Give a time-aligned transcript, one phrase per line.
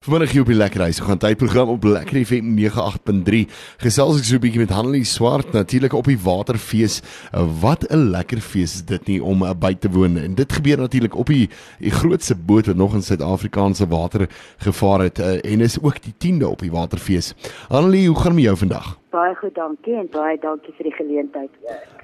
[0.00, 3.40] Vanmiddag hier op die Lekker Huis, gaan tydprogram op Lekker FM 98.3.
[3.82, 7.02] Gesels ek so 'n bietjie met Hanelie Swart natuurlik op die Waterfees.
[7.60, 10.16] Wat 'n lekker fees is dit nie om uh, by te woon.
[10.16, 15.00] En dit gebeur natuurlik op die, die grootste boot wat nog in Suid-Afrikaanse water gevaar
[15.00, 17.34] het uh, en is ook die 10de op die Waterfees.
[17.68, 18.99] Hanelie, hoe gaan dit met jou vandag?
[19.10, 21.50] Baie goed, dankie en baie dankie vir die geleentheid.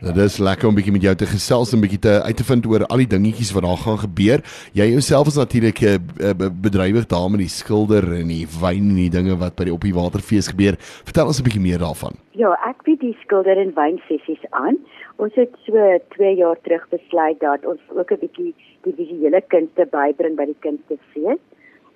[0.03, 2.47] Nou, dit is lekker om bietjie met jou te gesels en bietjie te uit te
[2.49, 4.43] vind oor al die dingetjies wat daar gaan gebeur.
[4.75, 8.99] Jy jouself is natuurlik 'n uh, bedrywig daar met die skilder en die wyn en
[8.99, 10.75] die dinge wat by die op die waterfees gebeur.
[11.07, 12.19] Vertel ons 'n bietjie meer daarvan.
[12.35, 14.77] Ja, ek bied die skilder en wyn sessies aan.
[15.17, 15.79] Ons het so
[16.19, 20.61] 2 jaar terug besluit dat ons ook 'n bietjie die visuele kunste bybring by die
[20.61, 21.39] kunstefees.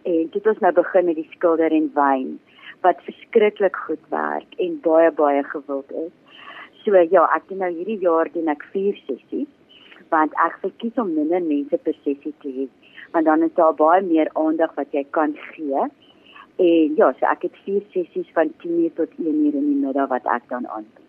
[0.03, 2.39] En dit het ons nou begin met die skilder en wyn
[2.87, 6.13] wat verskriklik goed werk en baie baie gewild is.
[6.85, 9.49] So ja, ek doen nou hierdie jaar doen ek 4 sessies
[10.11, 12.67] want ek verkies om minder mense per sessie te hê
[13.15, 15.87] want dan is daar baie meer aandag wat jy kan gee.
[16.61, 20.27] En ja, so ek het 4 sessies van 10:00 tot 1:00 in die middag wat
[20.29, 21.07] ek dan aanbied.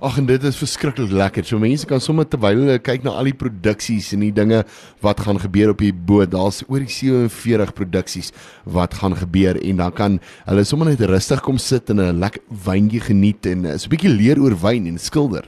[0.00, 1.44] Ag en dit is verskriklik lekker.
[1.44, 4.62] So mense kan sommer terwyl hulle kyk na al die produksies en die dinge
[5.04, 6.30] wat gaan gebeur op die boot.
[6.32, 8.32] Daar's oor die 47 produksies
[8.64, 12.42] wat gaan gebeur en dan kan hulle sommer net rustig kom sit en 'n lekker
[12.66, 15.44] wyntjie geniet en so 'n bietjie leer oor wyn en skilder.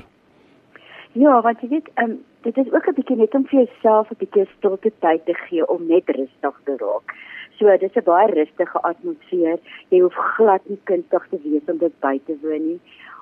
[1.13, 4.17] Ja, want jy weet, um, dit is ook 'n bietjie net om vir jouself 'n
[4.19, 7.09] bietjie stilte tyd te gee om net rustig te raak.
[7.58, 9.58] So dis 'n baie rustige atmosfeer.
[9.91, 12.81] Jy hoef glad nie kunstig te wees om dit by te woon nie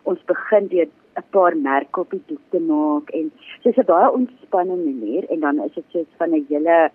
[0.09, 4.11] ons begin deur 'n paar merke op die doek te maak en dis 'n baie
[4.19, 6.91] ontspanne manier en dan is dit soos van 'n hele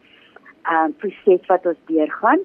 [0.72, 2.40] ehm um, proses wat ons deurgaan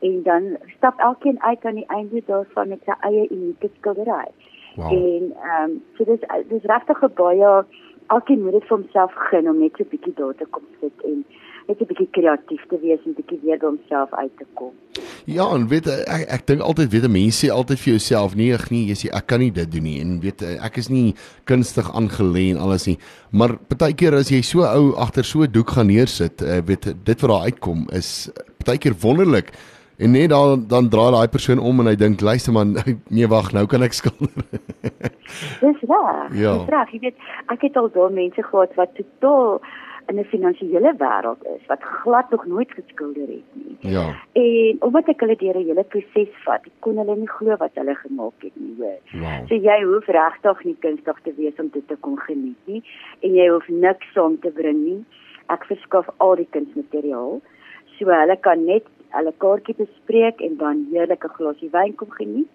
[0.00, 4.28] en dan stap elkeen uit aan die einde daarvan met sy eie unieke skildery.
[4.76, 4.92] Wow.
[4.92, 7.64] En ehm um, so dis dis regtig baie
[8.06, 11.02] elkeen moet dit vir homself gun om net so 'n bietjie daar te kom sit
[11.04, 11.24] en
[11.68, 14.72] net 'n bietjie kreatief te wees en bietjie weer by homself uit te kom.
[15.24, 18.70] Ja, en weet ek ek dink altyd weet mense sê altyd vir jouself nee, ek
[18.70, 21.14] nie, jy sê ek kan nie dit doen nie en weet ek is nie
[21.44, 22.98] kunstig aangelê en alles nie.
[23.32, 27.20] Maar partykeer as jy so ou agter so 'n doek gaan neersit, uh, weet dit
[27.20, 29.52] wat daar uitkom is partykeer wonderlik.
[29.98, 32.76] En net dan dan draai daai persoon om en hy dink luister man
[33.16, 34.44] nee wag nou kan ek skilder.
[35.62, 36.36] Dis reg.
[36.36, 36.52] Ja.
[36.58, 36.92] Dis reg.
[36.92, 37.16] Jy weet
[37.48, 39.60] ek het al daai mense gehad wat totaal
[40.06, 43.76] in 'n finansiële wêreld is wat glad nog nooit geskilder het nie.
[43.80, 44.14] Ja.
[44.32, 47.94] En omdat ek hulle deur 'n hele proses vat, kon hulle nie glo wat hulle
[47.94, 48.98] gemaak het nie, hoor.
[49.12, 49.46] Wow.
[49.48, 52.82] So jy hoef regtig nie kunstig te wees om dit te kon geniet nie
[53.20, 55.04] en jy hoef niks saam te bring nie.
[55.48, 57.40] Ek verskaf al die kunsmateriaal.
[57.98, 62.48] So hulle kan net hulle kaartjie bespreek en dan heerlike glasie wyn kom geniet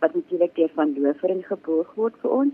[0.00, 2.52] wat natuurlik deur van Loofering geborg word vir ons.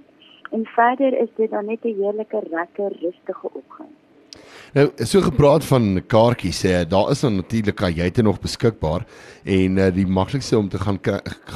[0.50, 4.01] En verder is dit dan net 'n heerlike, lekker, rustige oggend.
[4.72, 9.04] Nou, so gepraat van kaartjies sê daar is dan natuurlik kajuite nog beskikbaar
[9.44, 10.98] en uh, die maklikste om te gaan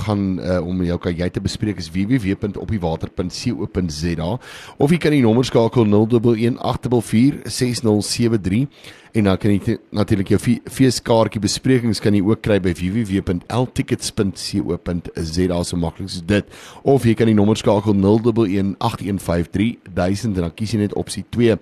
[0.04, 4.38] gaan uh, om jou kajuite bespreek is www.opiewater.co.za
[4.76, 8.68] of jy kan die nommer skakel 011 844 6073
[9.16, 15.76] en dan kan jy natuurlik jou feeskaartjie besprekings kan jy ook kry by www.ltickets.co.za so
[15.80, 16.44] maklik so dit.
[16.84, 21.24] Of jy kan die nommer skakel 011 8153 1000 en dan kies jy net opsie
[21.32, 21.56] 2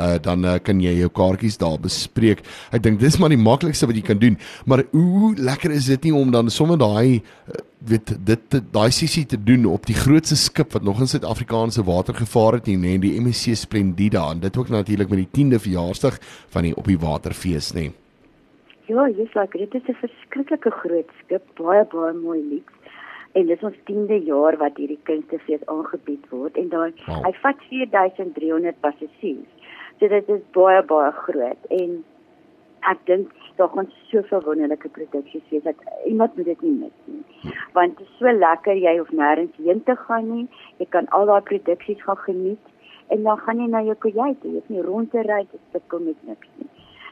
[0.00, 2.42] uh, dan uh, kan jy jou kaartjies daar bespreek.
[2.72, 4.38] Ek dink dis maar die maklikste wat jy kan doen.
[4.66, 9.24] Maar hoe lekker is dit nie om dan sommer daai uh, weet dit daai sessie
[9.26, 13.14] te doen op die grootste skip wat nog in Suid-Afrikaanse water gevaar het nie, die
[13.20, 16.18] MSC Splendida en dit ook natuurlik met die 10de verjaarsdag
[16.52, 17.88] van die op die waterfees nê.
[18.90, 22.68] Ja, jy's like dit is 'n verskriklike groot skip, baie baie mooi lief
[23.32, 27.20] en dit is ons 10de jaar wat hierdie kunstefees aangebied word en daai wow.
[27.26, 29.59] hy vat 4300 passasiers.
[30.00, 31.98] So dit is baie baie groot en
[32.88, 37.52] ek dink daar gaan soveel wonderlike produksies wees dat iemand moet dit nie mis nie.
[37.76, 40.46] Want dit is so lekker jy hoef nêrens heen te gaan nie.
[40.80, 42.72] Jy kan al daai produksies gaan geniet
[43.12, 45.42] en dan gaan jy na jou kajuit, jy hoef nie rond te ry,
[45.76, 46.70] dit kom net niks nie.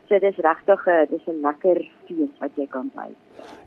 [0.08, 3.12] So dis regtig 'n dis 'n lekker fees wat jy kan by.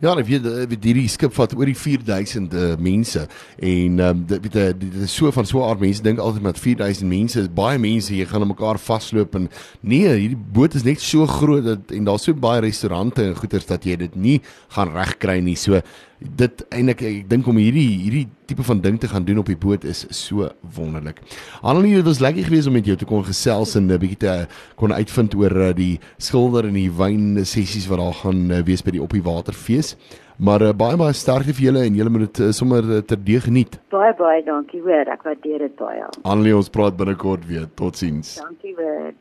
[0.01, 4.07] Ja, ek weet eh, weet hierdie skip vat oor die 4000 uh, mense en ehm
[4.07, 6.57] um, dit weet eh, dit is so van so 'n aard mense dink altyd met
[6.57, 9.49] 4000 mense is baie mense jy gaan mekaar vasloop en
[9.81, 13.69] nee, hierdie boot is net so groot dat en daar's so baie restaurante en goeders
[13.69, 14.41] dat jy dit nie
[14.73, 15.55] gaan regkry nie.
[15.55, 15.81] So
[16.21, 19.57] dit eintlik ek dink om hierdie hierdie tipe van ding te gaan doen op die
[19.57, 21.21] boot is so wonderlik.
[21.61, 24.47] Annelie, dit was lekker geweest om met jou te kon gesels en 'n bietjie te
[24.75, 29.01] kon uitvind oor die skilder en die wyn sessies wat daar gaan wees by die
[29.01, 29.21] op die
[29.61, 29.95] waterfees.
[30.41, 33.19] Maar uh, baie baie sterkte vir julle en julle moet dit uh, sommer uh, ter
[33.21, 33.77] deeg geniet.
[33.93, 36.07] Baie baie dankie hoor, ek waardeer dit baie.
[36.23, 37.67] Annelie, ons praat binnekort weer.
[37.77, 38.39] Totsiens.
[38.41, 39.11] Dankie hoor.